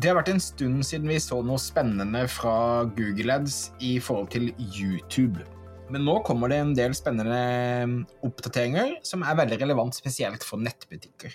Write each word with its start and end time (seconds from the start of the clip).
Det 0.00 0.08
har 0.08 0.16
vært 0.16 0.30
en 0.32 0.40
stund 0.40 0.84
siden 0.86 1.10
vi 1.10 1.18
så 1.20 1.42
noe 1.44 1.60
spennende 1.60 2.22
fra 2.32 2.86
Google 2.96 3.34
Ads 3.34 3.56
i 3.84 3.98
forhold 4.00 4.30
til 4.32 4.46
YouTube. 4.56 5.42
Men 5.92 6.06
nå 6.06 6.14
kommer 6.24 6.48
det 6.48 6.60
en 6.62 6.70
del 6.78 6.94
spennende 6.96 8.06
oppdateringer 8.24 8.94
som 9.04 9.26
er 9.26 9.36
veldig 9.42 9.58
relevant 9.60 9.98
spesielt 9.98 10.46
for 10.46 10.62
nettbutikker. 10.64 11.34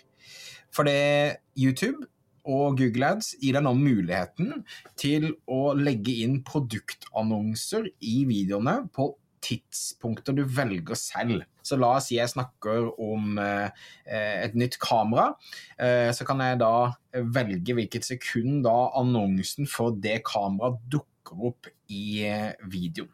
For 0.74 0.90
det 0.90 1.44
YouTube 1.54 2.08
og 2.42 2.80
Google 2.80 3.12
Ads 3.12 3.36
gir 3.44 3.60
deg 3.60 3.68
nå 3.68 3.76
muligheten 3.78 4.64
til 4.98 5.36
å 5.46 5.76
legge 5.78 6.18
inn 6.26 6.40
produktannonser 6.48 7.92
i 8.02 8.16
videoene 8.26 8.80
på 8.96 9.12
tidspunkter 9.46 10.36
du 10.36 10.44
velger 10.50 10.98
selv. 11.00 11.44
Så 11.66 11.78
la 11.80 11.96
oss 11.98 12.10
si 12.10 12.20
jeg 12.20 12.32
snakker 12.32 12.92
om 13.02 13.40
eh, 13.42 13.86
et 14.10 14.56
nytt 14.58 14.78
kamera. 14.82 15.32
Eh, 15.80 16.12
så 16.16 16.28
kan 16.28 16.42
jeg 16.44 16.62
da 16.62 16.74
velge 17.16 17.78
hvilket 17.78 18.08
sekund 18.08 18.64
da 18.68 18.76
annonsen 19.00 19.70
for 19.70 19.96
det 19.96 20.22
kameraet 20.28 20.82
dukker 20.92 21.50
opp 21.52 21.70
i 21.90 22.26
eh, 22.28 22.52
videoen. 22.70 23.12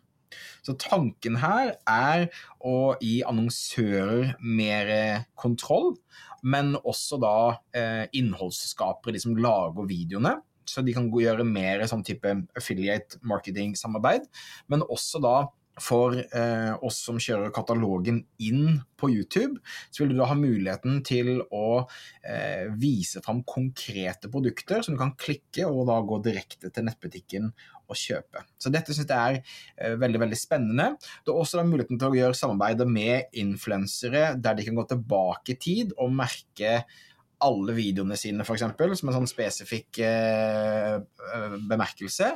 Så 0.63 0.77
tanken 0.79 1.35
her 1.41 1.73
er 1.89 2.29
å 2.63 2.93
gi 3.01 3.17
annonsører 3.27 4.37
mer 4.39 4.91
kontroll, 5.39 5.95
men 6.41 6.75
også 6.79 7.19
da 7.21 7.35
eh, 7.77 8.05
innholdsskapere, 8.17 9.15
de 9.15 9.23
som 9.23 9.35
lager 9.37 9.89
videoene. 9.89 10.37
Så 10.67 10.83
de 10.85 10.93
kan 10.95 11.09
gjøre 11.11 11.45
mer 11.47 11.83
sånn 11.89 12.05
type 12.05 12.31
affiliate 12.57 13.19
marketing-samarbeid, 13.27 14.27
men 14.71 14.85
også 14.87 15.21
da 15.23 15.35
for 15.81 16.15
eh, 16.21 16.71
oss 16.85 17.01
som 17.07 17.19
kjører 17.21 17.53
katalogen 17.55 18.21
inn 18.43 18.79
på 18.99 19.09
YouTube, 19.11 19.59
så 19.89 20.03
vil 20.03 20.13
du 20.13 20.21
da 20.21 20.29
ha 20.29 20.37
muligheten 20.37 21.01
til 21.07 21.41
å 21.49 21.83
eh, 22.21 22.69
vise 22.79 23.23
fram 23.25 23.41
konkrete 23.47 24.29
produkter 24.31 24.85
som 24.85 24.95
du 24.95 25.01
kan 25.01 25.15
klikke 25.19 25.67
og 25.67 25.87
da 25.89 25.99
gå 26.05 26.21
direkte 26.25 26.71
til 26.73 26.87
nettbutikken 26.87 27.51
og 27.91 27.99
kjøpe. 27.99 28.45
Så 28.61 28.71
dette 28.73 28.95
synes 28.95 29.09
jeg 29.09 29.19
er 29.19 29.39
eh, 29.75 29.97
veldig 29.99 30.23
veldig 30.25 30.39
spennende. 30.39 30.91
Det 31.21 31.33
er 31.33 31.43
også 31.43 31.59
da 31.59 31.67
muligheten 31.67 31.99
til 31.99 32.11
å 32.11 32.19
gjøre 32.19 32.37
samarbeider 32.37 32.89
med 32.89 33.31
influensere 33.41 34.31
der 34.39 34.57
de 34.57 34.67
kan 34.67 34.77
gå 34.79 34.87
tilbake 34.93 35.55
i 35.55 35.61
tid 35.69 35.95
og 35.97 36.13
merke 36.15 36.81
alle 37.45 37.75
videoene 37.77 38.17
sine, 38.19 38.45
f.eks., 38.45 38.63
som 38.99 39.11
en 39.11 39.17
sånn 39.19 39.29
spesifikk 39.29 40.01
eh, 40.05 40.95
eh, 41.01 41.57
bemerkelse, 41.69 42.31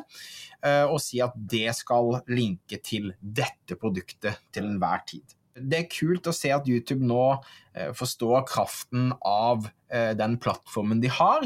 eh, 0.61 0.83
og 0.85 0.99
si 1.03 1.21
at 1.23 1.35
det 1.37 1.69
skal 1.77 2.19
linke 2.31 2.81
til 2.83 3.11
dette 3.19 3.77
produktet 3.79 4.45
til 4.55 4.69
enhver 4.69 5.05
tid. 5.09 5.35
Det 5.55 5.77
er 5.77 5.87
kult 5.87 6.27
å 6.27 6.35
se 6.35 6.49
at 6.51 6.65
YouTube 6.67 7.05
nå 7.07 7.37
forstår 7.95 8.41
kraften 8.43 9.13
av 9.23 9.69
den 10.19 10.35
plattformen 10.43 10.99
de 10.99 11.07
har, 11.15 11.45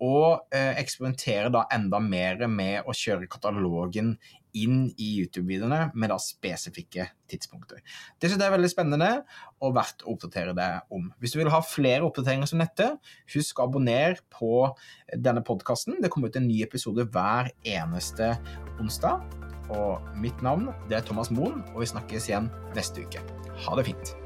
og 0.00 0.54
eksperimenterer 0.56 1.52
da 1.52 1.66
enda 1.76 2.00
mer 2.00 2.40
med 2.48 2.88
å 2.88 2.94
kjøre 2.96 3.28
katalogen 3.28 4.14
inn 4.56 4.88
i 4.96 5.08
YouTube-videoene 5.20 5.90
med 5.94 6.12
da 6.12 6.18
spesifikke 6.22 7.08
tidspunkter. 7.30 7.82
Det 8.18 8.30
synes 8.30 8.40
jeg 8.40 8.48
er 8.48 8.56
veldig 8.56 8.70
spennende 8.72 9.10
og 9.62 9.74
verdt 9.76 10.04
å 10.04 10.14
oppdatere 10.14 10.54
deg 10.56 10.94
om. 10.94 11.10
Hvis 11.20 11.34
du 11.34 11.40
vil 11.40 11.52
ha 11.52 11.62
flere 11.64 12.06
oppdateringer 12.06 12.50
som 12.50 12.62
dette, 12.62 12.88
husk 13.34 13.60
å 13.60 13.68
abonnere 13.68 14.22
på 14.32 14.70
denne 15.14 15.44
podkasten. 15.46 16.00
Det 16.02 16.10
kommer 16.12 16.30
ut 16.30 16.40
en 16.40 16.48
ny 16.50 16.62
episode 16.66 17.06
hver 17.14 17.52
eneste 17.64 18.34
onsdag. 18.80 19.22
Og 19.70 20.10
mitt 20.18 20.42
navn 20.42 20.72
det 20.90 20.98
er 20.98 21.06
Thomas 21.06 21.30
Moen, 21.30 21.62
og 21.74 21.84
vi 21.84 21.92
snakkes 21.92 22.32
igjen 22.32 22.50
neste 22.74 23.06
uke. 23.06 23.22
Ha 23.66 23.78
det 23.78 23.86
fint. 23.92 24.19